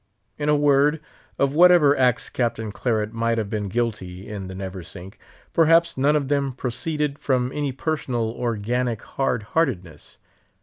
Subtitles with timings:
[0.39, 0.99] In a word,
[1.37, 5.19] of whatever acts Captain Claret might have been guilty in the Neversink,
[5.53, 10.17] perhaps none of them proceeded from any personal, organic hard heartedness.